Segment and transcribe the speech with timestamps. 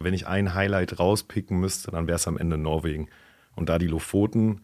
[0.00, 3.08] Wenn ich ein Highlight rauspicken müsste, dann wäre es am Ende Norwegen.
[3.56, 4.60] Und da die Lofoten,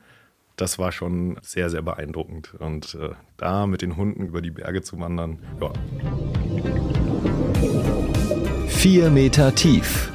[0.57, 2.55] das war schon sehr, sehr beeindruckend.
[2.55, 5.73] Und äh, da mit den Hunden über die Berge zu wandern, ja.
[8.69, 10.13] Vier Meter tief.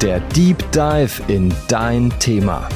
[0.00, 2.68] Der Deep Dive in dein Thema.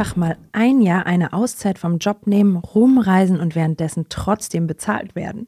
[0.00, 5.46] Einfach mal ein Jahr eine Auszeit vom Job nehmen, rumreisen und währenddessen trotzdem bezahlt werden.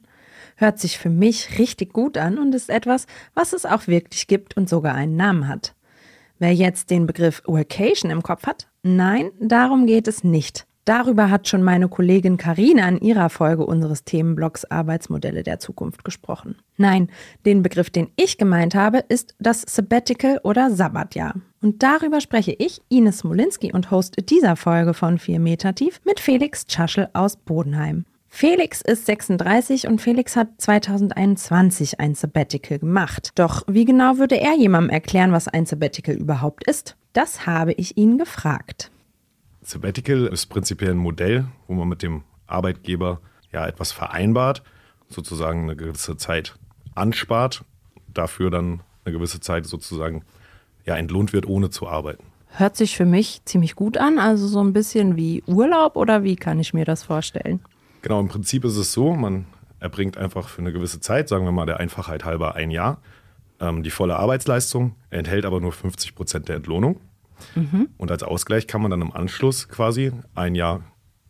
[0.57, 4.55] Hört sich für mich richtig gut an und ist etwas, was es auch wirklich gibt
[4.59, 5.75] und sogar einen Namen hat.
[6.39, 10.67] Wer jetzt den Begriff Workation im Kopf hat, nein, darum geht es nicht.
[10.85, 16.57] Darüber hat schon meine Kollegin Karina in ihrer Folge unseres Themenblocks Arbeitsmodelle der Zukunft gesprochen.
[16.77, 17.09] Nein,
[17.47, 21.35] den Begriff, den ich gemeint habe, ist das Sabbatical oder Sabbatjahr.
[21.61, 26.19] Und darüber spreche ich, Ines Smolinski und Host dieser Folge von 4 Meter tief, mit
[26.19, 28.05] Felix Tschaschel aus Bodenheim.
[28.29, 33.31] Felix ist 36 und Felix hat 2021 ein Sabbatical gemacht.
[33.37, 36.97] Doch wie genau würde er jemandem erklären, was ein Sabbatical überhaupt ist?
[37.13, 38.91] Das habe ich ihn gefragt.
[39.63, 43.21] Sabbatical ist prinzipiell ein Modell, wo man mit dem Arbeitgeber
[43.53, 44.63] ja etwas vereinbart,
[45.09, 46.57] sozusagen eine gewisse Zeit
[46.95, 47.65] anspart,
[48.13, 50.25] dafür dann eine gewisse Zeit sozusagen
[50.85, 52.25] ja, entlohnt wird, ohne zu arbeiten.
[52.49, 56.37] Hört sich für mich ziemlich gut an, also so ein bisschen wie Urlaub oder wie
[56.37, 57.61] kann ich mir das vorstellen?
[58.03, 59.47] Genau, im Prinzip ist es so, man
[59.81, 63.01] erbringt einfach für eine gewisse Zeit, sagen wir mal der Einfachheit halber ein Jahr,
[63.61, 67.01] ähm, die volle Arbeitsleistung, enthält aber nur 50 Prozent der Entlohnung.
[67.55, 67.89] Mhm.
[67.97, 70.83] Und als Ausgleich kann man dann im Anschluss quasi ein Jahr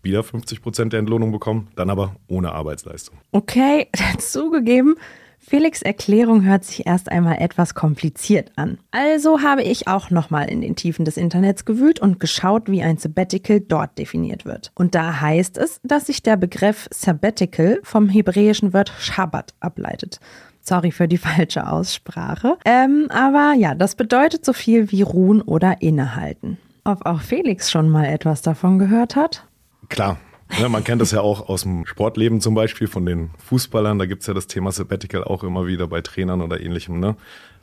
[0.02, 3.18] wieder 50 Prozent der Entlohnung bekommen, dann aber ohne Arbeitsleistung.
[3.30, 4.96] Okay, zugegeben.
[5.44, 8.78] Felix Erklärung hört sich erst einmal etwas kompliziert an.
[8.92, 12.96] Also habe ich auch nochmal in den Tiefen des Internets gewühlt und geschaut, wie ein
[12.96, 14.70] Sabbatical dort definiert wird.
[14.76, 20.20] Und da heißt es, dass sich der Begriff Sabbatical vom hebräischen Wort Shabbat ableitet.
[20.62, 22.56] Sorry für die falsche Aussprache.
[22.64, 26.58] Ähm, aber ja, das bedeutet so viel wie ruhen oder innehalten.
[26.84, 29.44] Ob auch Felix schon mal etwas davon gehört hat?
[29.88, 30.18] Klar.
[30.58, 33.98] Ja, man kennt das ja auch aus dem Sportleben zum Beispiel von den Fußballern.
[33.98, 37.00] Da gibt es ja das Thema Sabbatical auch immer wieder bei Trainern oder ähnlichem.
[37.00, 37.16] Ne?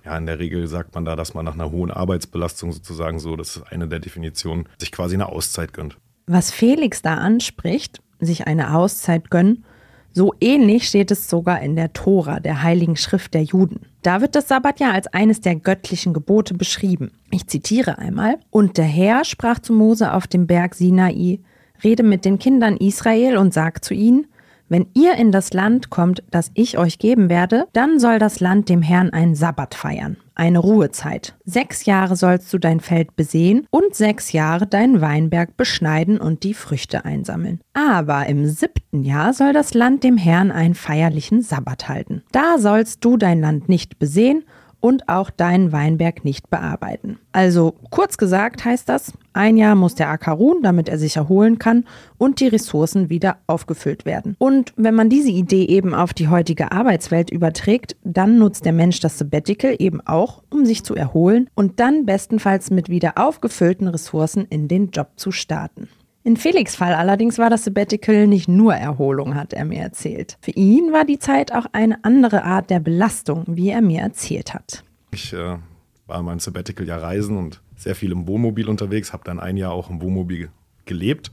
[0.04, 3.36] Ja, in der Regel sagt man da, dass man nach einer hohen Arbeitsbelastung sozusagen so,
[3.36, 5.98] das ist eine der Definitionen, sich quasi eine Auszeit gönnt.
[6.26, 9.66] Was Felix da anspricht, sich eine Auszeit gönnen,
[10.14, 13.82] so ähnlich steht es sogar in der Tora, der heiligen Schrift der Juden.
[14.02, 17.12] Da wird das Sabbatjahr als eines der göttlichen Gebote beschrieben.
[17.32, 18.38] Ich zitiere einmal.
[18.50, 21.40] Und der Herr sprach zu Mose auf dem Berg Sinai,
[21.84, 24.28] rede mit den Kindern Israel und sag zu ihnen,
[24.70, 28.70] wenn ihr in das Land kommt, das ich euch geben werde, dann soll das Land
[28.70, 31.36] dem Herrn einen Sabbat feiern, eine Ruhezeit.
[31.44, 36.54] Sechs Jahre sollst du dein Feld besehen und sechs Jahre deinen Weinberg beschneiden und die
[36.54, 37.60] Früchte einsammeln.
[37.74, 42.24] Aber im siebten Jahr soll das Land dem Herrn einen feierlichen Sabbat halten.
[42.32, 44.44] Da sollst du dein Land nicht besehen
[44.82, 47.20] und auch deinen Weinberg nicht bearbeiten.
[47.32, 51.60] Also kurz gesagt heißt das, ein Jahr muss der Acker ruhen, damit er sich erholen
[51.60, 51.86] kann
[52.18, 54.36] und die Ressourcen wieder aufgefüllt werden.
[54.40, 59.00] Und wenn man diese Idee eben auf die heutige Arbeitswelt überträgt, dann nutzt der Mensch
[59.00, 64.46] das Sabbatical eben auch, um sich zu erholen und dann bestenfalls mit wieder aufgefüllten Ressourcen
[64.50, 65.90] in den Job zu starten.
[66.30, 70.38] In Felix Fall allerdings war das Sabbatical nicht nur Erholung, hat er mir erzählt.
[70.42, 74.54] Für ihn war die Zeit auch eine andere Art der Belastung, wie er mir erzählt
[74.54, 74.84] hat.
[75.10, 75.58] Ich äh,
[76.06, 79.58] war in meinem Sabbatical ja reisen und sehr viel im Wohnmobil unterwegs, habe dann ein
[79.58, 80.52] Jahr auch im Wohnmobil
[80.86, 81.32] gelebt.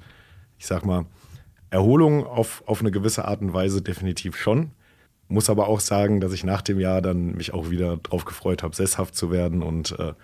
[0.59, 1.05] Ich sag mal,
[1.69, 4.71] Erholung auf, auf eine gewisse Art und Weise definitiv schon.
[5.29, 8.63] Muss aber auch sagen, dass ich nach dem Jahr dann mich auch wieder darauf gefreut
[8.63, 10.15] habe, sesshaft zu werden und äh,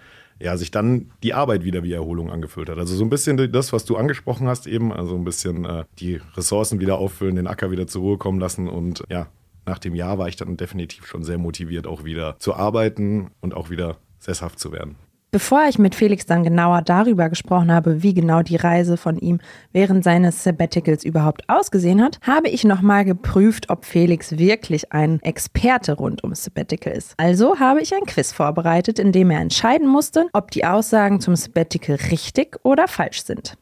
[0.43, 2.79] ja, sich dann die Arbeit wieder wie Erholung angefühlt hat.
[2.79, 6.21] Also so ein bisschen das, was du angesprochen hast eben, also ein bisschen äh, die
[6.37, 9.29] Ressourcen wieder auffüllen, den Acker wieder zur Ruhe kommen lassen und ja,
[9.65, 13.55] nach dem Jahr war ich dann definitiv schon sehr motiviert, auch wieder zu arbeiten und
[13.55, 14.97] auch wieder sesshaft zu werden.
[15.35, 19.41] Bevor ich mit Felix dann genauer darüber gesprochen habe, wie genau die Reise von ihm
[19.73, 25.95] während seines Sabbaticals überhaupt ausgesehen hat, habe ich nochmal geprüft, ob Felix wirklich ein Experte
[25.95, 27.15] rund ums Sabbatical ist.
[27.17, 31.35] Also habe ich ein Quiz vorbereitet, in dem er entscheiden musste, ob die Aussagen zum
[31.35, 33.57] Sabbatical richtig oder falsch sind.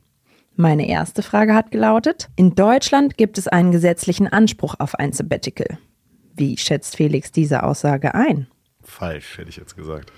[0.57, 5.79] Meine erste Frage hat gelautet, in Deutschland gibt es einen gesetzlichen Anspruch auf ein Sabbatical.
[6.35, 8.49] Wie schätzt Felix diese Aussage ein?
[8.83, 10.11] Falsch, hätte ich jetzt gesagt.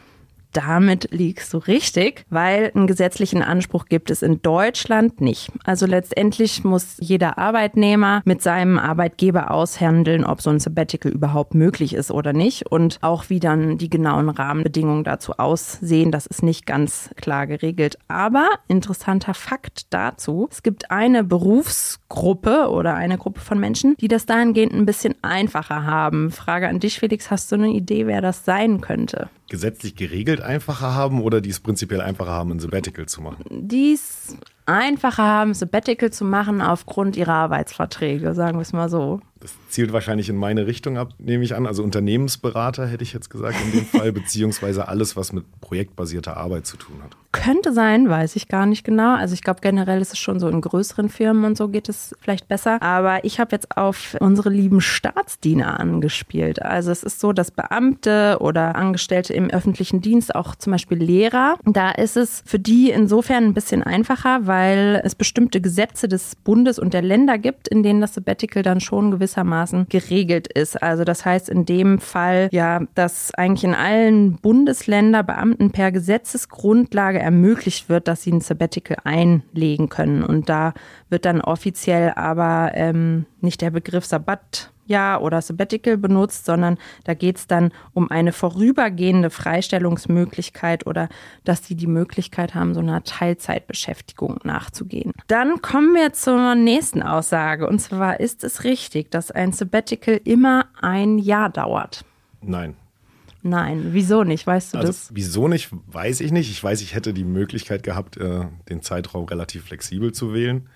[0.52, 5.50] Damit liegst du richtig, weil einen gesetzlichen Anspruch gibt es in Deutschland nicht.
[5.64, 11.94] Also letztendlich muss jeder Arbeitnehmer mit seinem Arbeitgeber aushandeln, ob so ein Sabbatical überhaupt möglich
[11.94, 16.10] ist oder nicht und auch wie dann die genauen Rahmenbedingungen dazu aussehen.
[16.10, 17.98] Das ist nicht ganz klar geregelt.
[18.08, 24.26] Aber interessanter Fakt dazu, es gibt eine Berufsgruppe oder eine Gruppe von Menschen, die das
[24.26, 26.30] dahingehend ein bisschen einfacher haben.
[26.30, 29.28] Frage an dich, Felix, hast du eine Idee, wer das sein könnte?
[29.48, 33.44] Gesetzlich geregelt einfacher haben oder die es prinzipiell einfacher haben, ein Sabbatical zu machen?
[33.50, 34.36] Die es
[34.66, 39.20] einfacher haben, Sabbatical zu machen aufgrund ihrer Arbeitsverträge, sagen wir es mal so.
[39.42, 41.66] Das zielt wahrscheinlich in meine Richtung ab, nehme ich an.
[41.66, 46.64] Also Unternehmensberater hätte ich jetzt gesagt in dem Fall, beziehungsweise alles, was mit projektbasierter Arbeit
[46.64, 47.16] zu tun hat.
[47.32, 49.16] Könnte sein, weiß ich gar nicht genau.
[49.16, 52.14] Also ich glaube generell ist es schon so in größeren Firmen und so geht es
[52.20, 52.80] vielleicht besser.
[52.82, 56.62] Aber ich habe jetzt auf unsere lieben Staatsdiener angespielt.
[56.62, 61.56] Also es ist so, dass Beamte oder Angestellte im öffentlichen Dienst, auch zum Beispiel Lehrer,
[61.64, 66.78] da ist es für die insofern ein bisschen einfacher, weil es bestimmte Gesetze des Bundes
[66.78, 70.82] und der Länder gibt, in denen das Sabbatical dann schon gewiss gewissermaßen geregelt ist.
[70.82, 77.18] Also das heißt in dem Fall ja, dass eigentlich in allen Bundesländern Beamten per Gesetzesgrundlage
[77.18, 80.22] ermöglicht wird, dass sie ein Sabbatical einlegen können.
[80.22, 80.74] Und da
[81.08, 87.14] wird dann offiziell aber ähm, nicht der Begriff Sabbat Jahr oder Sabbatical benutzt, sondern da
[87.14, 91.08] geht es dann um eine vorübergehende Freistellungsmöglichkeit oder
[91.44, 95.12] dass sie die Möglichkeit haben, so einer Teilzeitbeschäftigung nachzugehen.
[95.28, 100.66] Dann kommen wir zur nächsten Aussage und zwar ist es richtig, dass ein Sabbatical immer
[100.80, 102.04] ein Jahr dauert.
[102.40, 102.76] Nein.
[103.44, 104.46] Nein, wieso nicht?
[104.46, 105.10] Weißt du also, das?
[105.12, 106.48] Wieso nicht, weiß ich nicht.
[106.50, 110.68] Ich weiß, ich hätte die Möglichkeit gehabt, äh, den Zeitraum relativ flexibel zu wählen.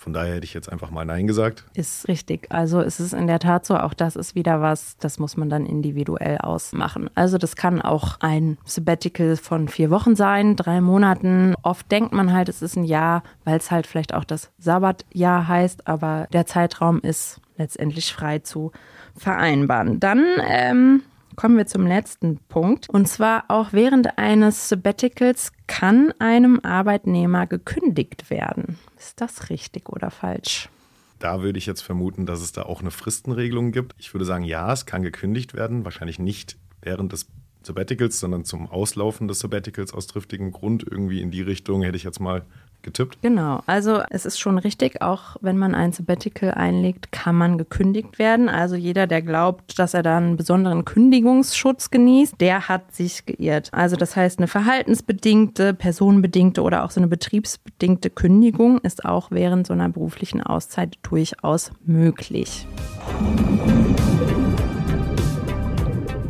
[0.00, 1.66] Von daher hätte ich jetzt einfach mal Nein gesagt.
[1.74, 2.46] Ist richtig.
[2.50, 5.50] Also es ist in der Tat so, auch das ist wieder was, das muss man
[5.50, 7.10] dann individuell ausmachen.
[7.14, 11.54] Also das kann auch ein Sabbatical von vier Wochen sein, drei Monaten.
[11.62, 15.46] Oft denkt man halt, es ist ein Jahr, weil es halt vielleicht auch das Sabbatjahr
[15.46, 18.72] heißt, aber der Zeitraum ist letztendlich frei zu
[19.18, 20.00] vereinbaren.
[20.00, 21.02] Dann ähm,
[21.40, 22.90] kommen wir zum letzten Punkt.
[22.90, 28.78] Und zwar auch während eines Sabbaticals kann einem Arbeitnehmer gekündigt werden.
[28.98, 30.68] Ist das richtig oder falsch?
[31.18, 33.94] Da würde ich jetzt vermuten, dass es da auch eine Fristenregelung gibt.
[33.96, 35.86] Ich würde sagen, ja, es kann gekündigt werden.
[35.86, 37.26] Wahrscheinlich nicht während des
[37.62, 40.84] Sabbaticals, sondern zum Auslaufen des Sabbaticals aus triftigem Grund.
[40.88, 42.42] Irgendwie in die Richtung hätte ich jetzt mal
[42.82, 43.18] getippt.
[43.22, 48.18] Genau, also es ist schon richtig, auch wenn man ein Sabbatical einlegt, kann man gekündigt
[48.18, 48.48] werden.
[48.48, 53.68] Also jeder, der glaubt, dass er da einen besonderen Kündigungsschutz genießt, der hat sich geirrt.
[53.72, 59.66] Also das heißt, eine verhaltensbedingte, personenbedingte oder auch so eine betriebsbedingte Kündigung ist auch während
[59.66, 62.66] so einer beruflichen Auszeit durchaus möglich.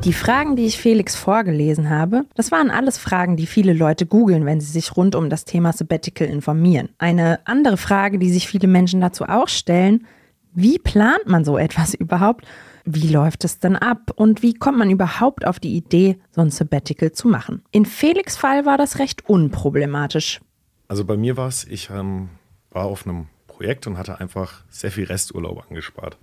[0.05, 4.47] Die Fragen, die ich Felix vorgelesen habe, das waren alles Fragen, die viele Leute googeln,
[4.47, 6.89] wenn sie sich rund um das Thema Sabbatical informieren.
[6.97, 10.07] Eine andere Frage, die sich viele Menschen dazu auch stellen,
[10.55, 12.47] wie plant man so etwas überhaupt?
[12.87, 14.13] Wie läuft es dann ab?
[14.17, 17.63] Und wie kommt man überhaupt auf die Idee, so ein Sabbatical zu machen?
[17.71, 20.41] In Felix Fall war das recht unproblematisch.
[20.89, 22.31] Also bei mir war es, ich ähm,
[22.71, 26.17] war auf einem Projekt und hatte einfach sehr viel Resturlaub angespart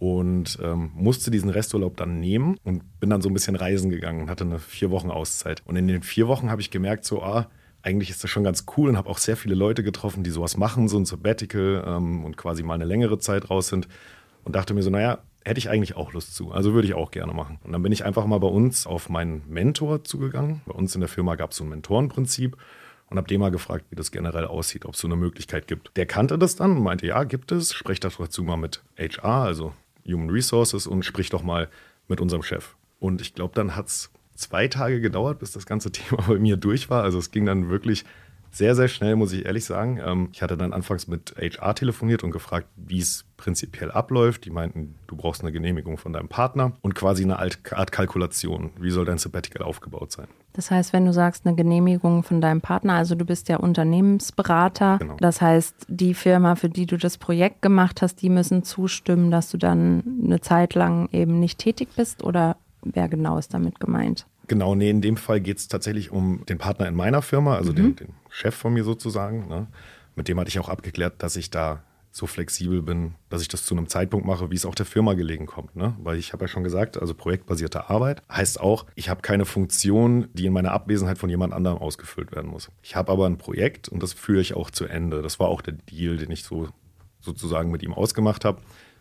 [0.00, 4.22] und ähm, musste diesen Resturlaub dann nehmen und bin dann so ein bisschen reisen gegangen
[4.22, 5.62] und hatte eine vier Wochen Auszeit.
[5.66, 7.48] Und in den vier Wochen habe ich gemerkt, so, ah,
[7.82, 10.56] eigentlich ist das schon ganz cool und habe auch sehr viele Leute getroffen, die sowas
[10.56, 13.88] machen, so ein Sabbatical ähm, und quasi mal eine längere Zeit raus sind.
[14.42, 16.50] Und dachte mir so, naja, hätte ich eigentlich auch Lust zu.
[16.50, 17.58] Also würde ich auch gerne machen.
[17.62, 20.62] Und dann bin ich einfach mal bei uns auf meinen Mentor zugegangen.
[20.64, 22.56] Bei uns in der Firma gab es so ein Mentorenprinzip
[23.10, 25.94] und habe den mal gefragt, wie das generell aussieht, ob es so eine Möglichkeit gibt.
[25.98, 27.74] Der kannte das dann und meinte, ja, gibt es.
[27.74, 29.74] Sprecht dazu mal mit HR, also
[30.06, 31.68] Human Resources und sprich doch mal
[32.08, 32.74] mit unserem Chef.
[32.98, 36.56] Und ich glaube, dann hat es zwei Tage gedauert, bis das ganze Thema bei mir
[36.56, 37.02] durch war.
[37.02, 38.04] Also es ging dann wirklich
[38.50, 40.00] sehr, sehr schnell, muss ich ehrlich sagen.
[40.04, 44.44] Ähm, ich hatte dann anfangs mit HR telefoniert und gefragt, wie es prinzipiell abläuft.
[44.44, 48.70] Die meinten, du brauchst eine Genehmigung von deinem Partner und quasi eine Art Kalkulation.
[48.78, 50.26] Wie soll dein Sabbatical aufgebaut sein?
[50.52, 54.98] Das heißt, wenn du sagst, eine Genehmigung von deinem Partner, also du bist ja Unternehmensberater,
[54.98, 55.16] genau.
[55.20, 59.50] das heißt, die Firma, für die du das Projekt gemacht hast, die müssen zustimmen, dass
[59.50, 64.26] du dann eine Zeit lang eben nicht tätig bist oder wer genau ist damit gemeint?
[64.50, 67.70] Genau, nee, in dem Fall geht es tatsächlich um den Partner in meiner Firma, also
[67.70, 67.76] mhm.
[67.76, 69.46] den, den, Chef von mir sozusagen.
[69.46, 69.68] Ne?
[70.16, 73.64] Mit dem hatte ich auch abgeklärt, dass ich da so flexibel bin, dass ich das
[73.64, 75.76] zu einem Zeitpunkt mache, wie es auch der Firma gelegen kommt.
[75.76, 75.94] Ne?
[76.02, 80.26] Weil ich habe ja schon gesagt, also projektbasierte Arbeit heißt auch, ich habe keine Funktion,
[80.32, 82.72] die in meiner Abwesenheit von jemand anderem ausgefüllt werden muss.
[82.82, 85.22] Ich habe aber ein Projekt und das führe ich auch zu Ende.
[85.22, 86.70] Das war auch der Deal, den ich so
[87.20, 88.60] sozusagen mit ihm ausgemacht habe.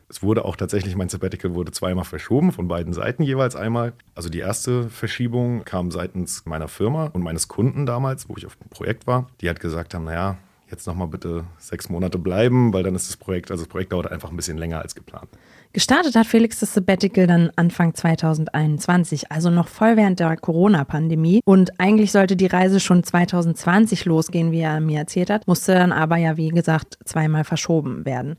[0.09, 3.93] Es wurde auch tatsächlich, mein Sabbatical wurde zweimal verschoben, von beiden Seiten jeweils einmal.
[4.15, 8.55] Also die erste Verschiebung kam seitens meiner Firma und meines Kunden damals, wo ich auf
[8.55, 9.27] dem Projekt war.
[9.41, 10.37] Die hat gesagt haben, naja,
[10.71, 14.11] jetzt nochmal bitte sechs Monate bleiben, weil dann ist das Projekt, also das Projekt dauert
[14.11, 15.29] einfach ein bisschen länger als geplant.
[15.73, 21.41] Gestartet hat Felix das Sabbatical dann Anfang 2021, also noch voll während der Corona-Pandemie.
[21.45, 25.91] Und eigentlich sollte die Reise schon 2020 losgehen, wie er mir erzählt hat, musste dann
[25.91, 28.37] aber ja, wie gesagt, zweimal verschoben werden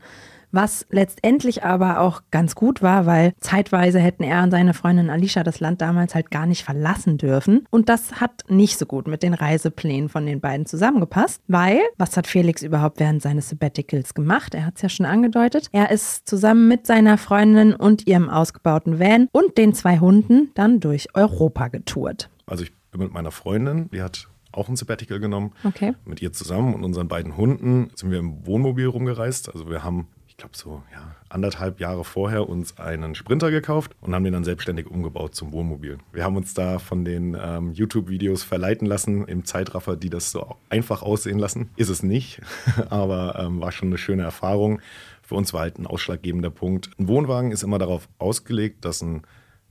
[0.51, 5.43] was letztendlich aber auch ganz gut war, weil zeitweise hätten er und seine Freundin Alicia
[5.43, 7.65] das Land damals halt gar nicht verlassen dürfen.
[7.69, 12.17] Und das hat nicht so gut mit den Reiseplänen von den beiden zusammengepasst, weil, was
[12.17, 14.53] hat Felix überhaupt während seines Sabbaticals gemacht?
[14.53, 15.67] Er hat es ja schon angedeutet.
[15.71, 20.79] Er ist zusammen mit seiner Freundin und ihrem ausgebauten Van und den zwei Hunden dann
[20.79, 22.29] durch Europa getourt.
[22.45, 25.53] Also ich bin mit meiner Freundin, die hat auch ein Sabbatical genommen.
[25.63, 25.93] Okay.
[26.05, 29.49] Mit ihr zusammen und unseren beiden Hunden sind wir im Wohnmobil rumgereist.
[29.49, 30.07] Also wir haben
[30.41, 34.87] glaube so ja, anderthalb Jahre vorher uns einen Sprinter gekauft und haben den dann selbstständig
[34.87, 35.99] umgebaut zum Wohnmobil.
[36.11, 40.55] Wir haben uns da von den ähm, YouTube-Videos verleiten lassen im Zeitraffer, die das so
[40.69, 41.69] einfach aussehen lassen.
[41.75, 42.41] Ist es nicht,
[42.89, 44.81] aber ähm, war schon eine schöne Erfahrung.
[45.21, 46.89] Für uns war halt ein ausschlaggebender Punkt.
[46.97, 49.21] Ein Wohnwagen ist immer darauf ausgelegt, dass ein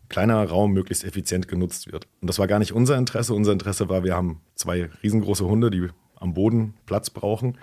[0.09, 2.07] kleiner Raum möglichst effizient genutzt wird.
[2.21, 3.35] Und das war gar nicht unser Interesse.
[3.35, 7.59] Unser Interesse war, wir haben zwei riesengroße Hunde, die am Boden Platz brauchen.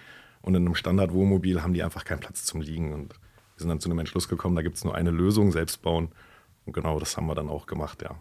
[0.48, 2.94] Und in einem Standard-Wohnmobil haben die einfach keinen Platz zum Liegen.
[2.94, 5.82] Und wir sind dann zu einem Entschluss gekommen, da gibt es nur eine Lösung, selbst
[5.82, 6.08] bauen.
[6.66, 8.16] Und genau das haben wir dann auch gemacht, ja.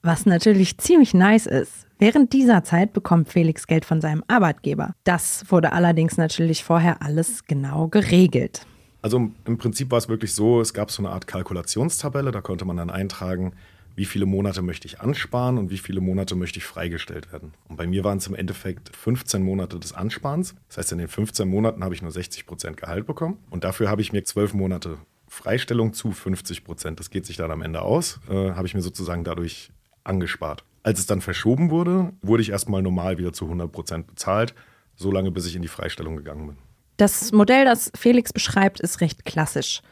[0.00, 1.86] Was natürlich ziemlich nice ist.
[1.98, 4.94] Während dieser Zeit bekommt Felix Geld von seinem Arbeitgeber.
[5.04, 8.66] Das wurde allerdings natürlich vorher alles genau geregelt.
[9.02, 12.64] Also im Prinzip war es wirklich so, es gab so eine Art Kalkulationstabelle, da konnte
[12.64, 13.52] man dann eintragen,
[13.96, 17.54] wie viele Monate möchte ich ansparen und wie viele Monate möchte ich freigestellt werden.
[17.68, 20.54] Und bei mir waren es im Endeffekt 15 Monate des Ansparens.
[20.68, 23.38] Das heißt, in den 15 Monaten habe ich nur 60 Prozent Gehalt bekommen.
[23.50, 24.98] Und dafür habe ich mir 12 Monate
[25.28, 27.00] Freistellung zu 50 Prozent.
[27.00, 29.70] Das geht sich dann am Ende aus, äh, habe ich mir sozusagen dadurch
[30.04, 30.62] angespart.
[30.82, 34.54] Als es dann verschoben wurde, wurde ich erstmal normal wieder zu 100 Prozent bezahlt,
[34.94, 36.56] so lange bis ich in die Freistellung gegangen bin.
[36.98, 39.82] Das Modell, das Felix beschreibt, ist recht klassisch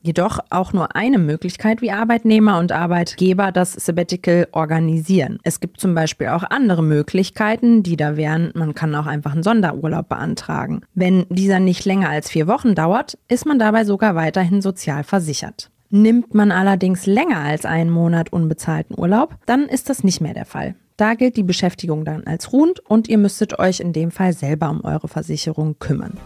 [0.00, 5.38] jedoch auch nur eine Möglichkeit, wie Arbeitnehmer und Arbeitgeber das Sabbatical organisieren.
[5.42, 9.42] Es gibt zum Beispiel auch andere Möglichkeiten, die da wären, man kann auch einfach einen
[9.42, 10.82] Sonderurlaub beantragen.
[10.94, 15.70] Wenn dieser nicht länger als vier Wochen dauert, ist man dabei sogar weiterhin sozial versichert.
[15.90, 20.44] Nimmt man allerdings länger als einen Monat unbezahlten Urlaub, dann ist das nicht mehr der
[20.44, 20.74] Fall.
[20.98, 24.68] Da gilt die Beschäftigung dann als ruhend und ihr müsstet euch in dem Fall selber
[24.68, 26.18] um eure Versicherung kümmern.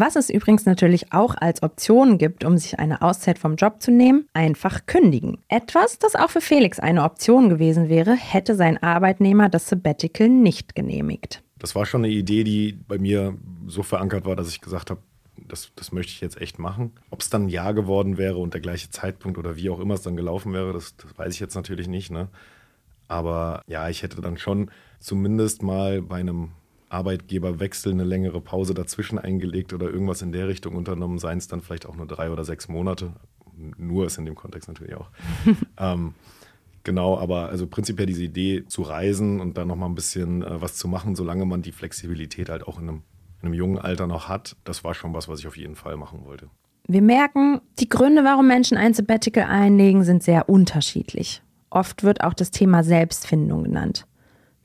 [0.00, 3.90] Was es übrigens natürlich auch als Option gibt, um sich eine Auszeit vom Job zu
[3.90, 5.36] nehmen, einfach kündigen.
[5.48, 10.74] Etwas, das auch für Felix eine Option gewesen wäre, hätte sein Arbeitnehmer das Sabbatical nicht
[10.74, 11.42] genehmigt.
[11.58, 15.02] Das war schon eine Idee, die bei mir so verankert war, dass ich gesagt habe,
[15.36, 16.92] das, das möchte ich jetzt echt machen.
[17.10, 19.92] Ob es dann ein Jahr geworden wäre und der gleiche Zeitpunkt oder wie auch immer
[19.92, 22.10] es dann gelaufen wäre, das, das weiß ich jetzt natürlich nicht.
[22.10, 22.28] Ne?
[23.06, 26.52] Aber ja, ich hätte dann schon zumindest mal bei einem
[26.90, 31.60] Arbeitgeberwechsel eine längere Pause dazwischen eingelegt oder irgendwas in der Richtung unternommen, seien es dann
[31.60, 33.12] vielleicht auch nur drei oder sechs Monate.
[33.76, 35.10] Nur ist in dem Kontext natürlich auch.
[35.78, 36.14] ähm,
[36.82, 40.76] Genau, aber also prinzipiell diese Idee zu reisen und dann nochmal ein bisschen äh, was
[40.76, 43.02] zu machen, solange man die Flexibilität halt auch in einem,
[43.42, 45.96] in einem jungen Alter noch hat, das war schon was, was ich auf jeden Fall
[45.96, 46.48] machen wollte.
[46.88, 51.42] Wir merken, die Gründe, warum Menschen ein Sabbatical einlegen, sind sehr unterschiedlich.
[51.68, 54.06] Oft wird auch das Thema Selbstfindung genannt.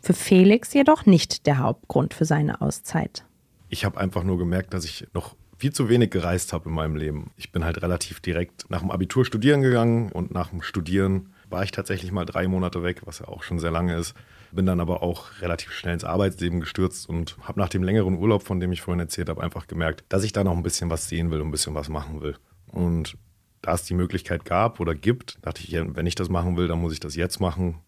[0.05, 3.25] Für Felix jedoch nicht der Hauptgrund für seine Auszeit.
[3.69, 6.95] Ich habe einfach nur gemerkt, dass ich noch viel zu wenig gereist habe in meinem
[6.95, 7.31] Leben.
[7.37, 11.63] Ich bin halt relativ direkt nach dem Abitur studieren gegangen und nach dem Studieren war
[11.63, 14.13] ich tatsächlich mal drei Monate weg, was ja auch schon sehr lange ist.
[14.51, 18.43] Bin dann aber auch relativ schnell ins Arbeitsleben gestürzt und habe nach dem längeren Urlaub,
[18.43, 21.09] von dem ich vorhin erzählt habe, einfach gemerkt, dass ich da noch ein bisschen was
[21.09, 22.35] sehen will und ein bisschen was machen will.
[22.67, 23.17] Und
[23.63, 26.79] da es die Möglichkeit gab oder gibt, dachte ich, wenn ich das machen will, dann
[26.79, 27.79] muss ich das jetzt machen.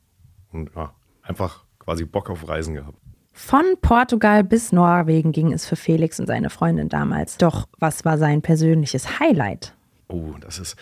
[0.52, 2.98] Und ja, einfach quasi Bock auf Reisen gehabt.
[3.32, 7.38] Von Portugal bis Norwegen ging es für Felix und seine Freundin damals.
[7.38, 9.74] Doch was war sein persönliches Highlight?
[10.10, 10.76] Oh, das ist,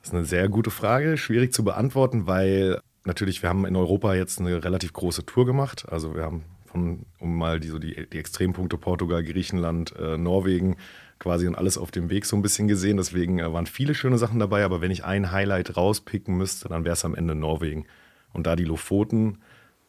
[0.00, 4.14] das ist eine sehr gute Frage, schwierig zu beantworten, weil natürlich, wir haben in Europa
[4.14, 5.84] jetzt eine relativ große Tour gemacht.
[5.90, 10.76] Also wir haben von, um mal die, so die, die Extrempunkte Portugal, Griechenland, äh, Norwegen
[11.18, 12.96] quasi und alles auf dem Weg so ein bisschen gesehen.
[12.96, 16.86] Deswegen äh, waren viele schöne Sachen dabei, aber wenn ich ein Highlight rauspicken müsste, dann
[16.86, 17.84] wäre es am Ende Norwegen.
[18.32, 19.38] Und da die Lofoten,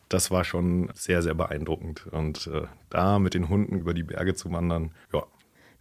[0.10, 2.08] das war schon sehr, sehr beeindruckend.
[2.12, 5.24] Und äh, da mit den Hunden über die Berge zu wandern, ja.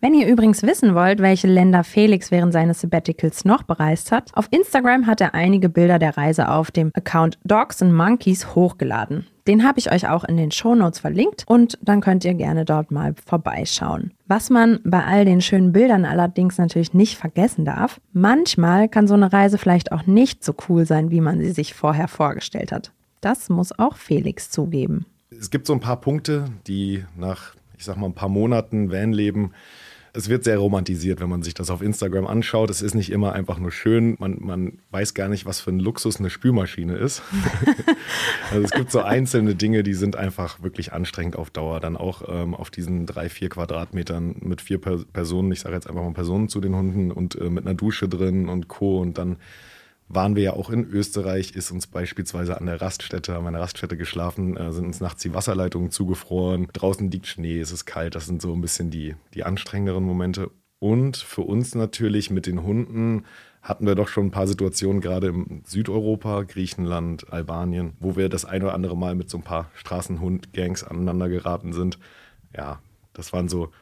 [0.00, 4.47] Wenn ihr übrigens wissen wollt, welche Länder Felix während seines Sabbaticals noch bereist hat, auf
[4.52, 9.26] Instagram hat er einige Bilder der Reise auf dem Account Dogs and Monkeys hochgeladen.
[9.49, 12.92] Den habe ich euch auch in den Shownotes verlinkt und dann könnt ihr gerne dort
[12.92, 14.12] mal vorbeischauen.
[14.28, 19.14] Was man bei all den schönen Bildern allerdings natürlich nicht vergessen darf, manchmal kann so
[19.14, 22.92] eine Reise vielleicht auch nicht so cool sein, wie man sie sich vorher vorgestellt hat.
[23.21, 25.07] Das muss auch Felix zugeben.
[25.31, 29.53] Es gibt so ein paar Punkte, die nach, ich sag mal, ein paar Monaten Vanleben
[30.19, 32.71] es wird sehr romantisiert, wenn man sich das auf Instagram anschaut.
[32.71, 34.17] Es ist nicht immer einfach nur schön.
[34.19, 37.23] Man, man weiß gar nicht, was für ein Luxus eine Spülmaschine ist.
[38.51, 41.81] also es gibt so einzelne Dinge, die sind einfach wirklich anstrengend auf Dauer.
[41.81, 46.03] Dann auch ähm, auf diesen drei, vier Quadratmetern mit vier Personen, ich sage jetzt einfach
[46.03, 49.01] mal Personen zu den Hunden und äh, mit einer Dusche drin und Co.
[49.01, 49.37] Und dann
[50.09, 53.97] waren wir ja auch in Österreich, ist uns beispielsweise an der Raststätte, an der Raststätte
[53.97, 58.27] geschlafen, äh, sind uns nachts die Wasserleitungen zugefroren, draußen liegt Schnee, es ist kalt, das
[58.27, 60.50] sind so ein bisschen die, die anstrengenderen Momente.
[60.81, 63.25] Und für uns natürlich mit den Hunden
[63.62, 68.45] hatten wir doch schon ein paar Situationen, gerade im Südeuropa, Griechenland, Albanien, wo wir das
[68.45, 71.99] ein oder andere Mal mit so ein paar Straßenhund-Gangs aneinander geraten sind.
[72.57, 72.81] Ja,
[73.12, 73.73] das waren so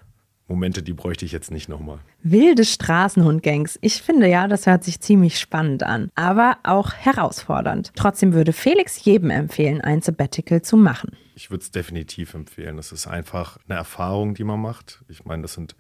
[0.49, 1.99] Momente, die bräuchte ich jetzt nicht nochmal.
[2.23, 3.79] Wilde Straßenhundgangs.
[3.83, 7.93] Ich finde ja, das hört sich ziemlich spannend an, aber auch herausfordernd.
[7.97, 11.17] Trotzdem würde Felix jedem empfehlen, ein Sabbatical zu machen.
[11.35, 12.79] Ich würde es definitiv empfehlen.
[12.79, 15.05] Es ist einfach eine Erfahrung, die man macht.
[15.09, 15.75] Ich meine, das sind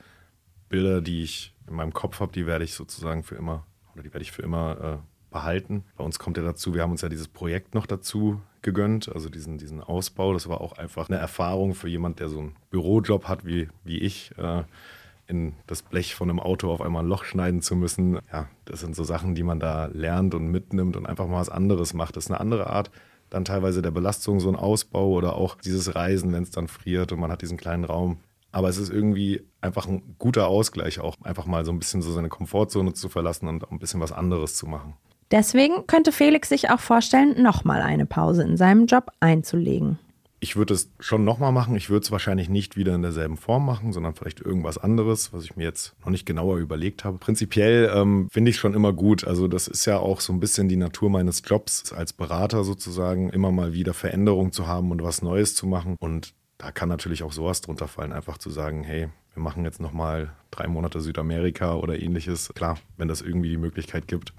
[0.68, 4.12] Bilder, die ich in meinem Kopf habe, die werde ich sozusagen für immer oder die
[4.12, 5.84] werde ich für immer äh, behalten.
[5.96, 9.28] Bei uns kommt ja dazu, wir haben uns ja dieses Projekt noch dazu gegönnt, also
[9.28, 10.32] diesen, diesen Ausbau.
[10.32, 13.98] Das war auch einfach eine Erfahrung für jemand, der so einen Bürojob hat wie, wie
[13.98, 14.32] ich.
[14.38, 14.64] Äh,
[15.28, 18.20] in das Blech von einem Auto auf einmal ein Loch schneiden zu müssen.
[18.32, 21.48] Ja, das sind so Sachen, die man da lernt und mitnimmt und einfach mal was
[21.48, 22.16] anderes macht.
[22.16, 22.92] Das ist eine andere Art
[23.28, 27.10] dann teilweise der Belastung, so ein Ausbau oder auch dieses Reisen, wenn es dann friert
[27.12, 28.18] und man hat diesen kleinen Raum.
[28.52, 32.12] Aber es ist irgendwie einfach ein guter Ausgleich auch, einfach mal so ein bisschen so
[32.12, 34.94] seine Komfortzone zu verlassen und ein bisschen was anderes zu machen.
[35.30, 39.98] Deswegen könnte Felix sich auch vorstellen, nochmal eine Pause in seinem Job einzulegen.
[40.38, 41.74] Ich würde es schon nochmal machen.
[41.76, 45.44] Ich würde es wahrscheinlich nicht wieder in derselben Form machen, sondern vielleicht irgendwas anderes, was
[45.44, 47.18] ich mir jetzt noch nicht genauer überlegt habe.
[47.18, 49.26] Prinzipiell ähm, finde ich es schon immer gut.
[49.26, 53.30] Also das ist ja auch so ein bisschen die Natur meines Jobs als Berater sozusagen,
[53.30, 55.96] immer mal wieder Veränderungen zu haben und was Neues zu machen.
[55.98, 59.80] Und da kann natürlich auch sowas drunter fallen, einfach zu sagen, hey, wir machen jetzt
[59.80, 62.52] nochmal drei Monate Südamerika oder ähnliches.
[62.54, 64.32] Klar, wenn das irgendwie die Möglichkeit gibt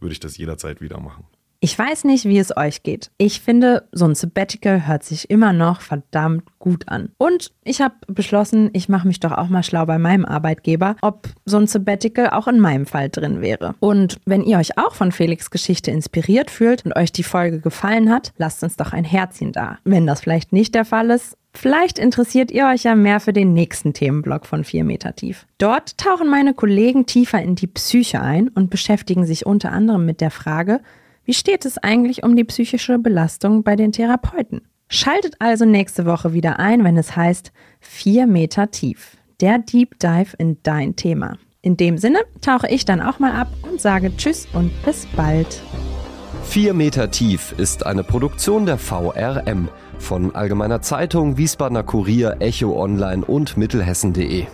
[0.00, 1.24] würde ich das jederzeit wieder machen.
[1.60, 3.10] Ich weiß nicht, wie es euch geht.
[3.16, 7.12] Ich finde, so ein Sabbatical hört sich immer noch verdammt gut an.
[7.18, 11.28] Und ich habe beschlossen, ich mache mich doch auch mal schlau bei meinem Arbeitgeber, ob
[11.46, 13.74] so ein Sabbatical auch in meinem Fall drin wäre.
[13.80, 18.10] Und wenn ihr euch auch von Felix Geschichte inspiriert fühlt und euch die Folge gefallen
[18.10, 19.78] hat, lasst uns doch ein Herzchen da.
[19.84, 23.54] Wenn das vielleicht nicht der Fall ist, Vielleicht interessiert ihr euch ja mehr für den
[23.54, 25.46] nächsten Themenblock von 4 Meter tief.
[25.56, 30.20] Dort tauchen meine Kollegen tiefer in die Psyche ein und beschäftigen sich unter anderem mit
[30.20, 30.80] der Frage,
[31.24, 34.60] wie steht es eigentlich um die psychische Belastung bei den Therapeuten?
[34.88, 39.16] Schaltet also nächste Woche wieder ein, wenn es heißt 4 Meter tief.
[39.40, 41.38] Der Deep Dive in dein Thema.
[41.62, 45.62] In dem Sinne tauche ich dann auch mal ab und sage Tschüss und bis bald.
[46.44, 53.24] 4 Meter tief ist eine Produktion der VRM von Allgemeiner Zeitung, Wiesbadener Kurier, Echo Online
[53.24, 54.46] und Mittelhessen.de.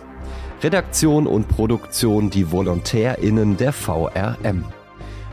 [0.61, 4.65] Redaktion und Produktion die VolontärInnen der VRM.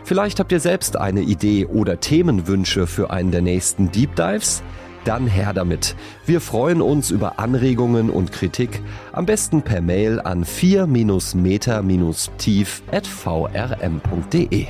[0.05, 4.63] Vielleicht habt ihr selbst eine Idee oder Themenwünsche für einen der nächsten Deep Dives?
[5.05, 5.97] Dann her damit.
[6.27, 14.67] Wir freuen uns über Anregungen und Kritik, am besten per Mail an 4-meter-tief at vrm.de.